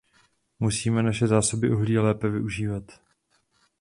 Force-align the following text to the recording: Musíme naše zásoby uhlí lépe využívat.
Musíme 0.59 1.03
naše 1.03 1.27
zásoby 1.27 1.69
uhlí 1.69 1.97
lépe 1.97 2.29
využívat. 2.29 2.83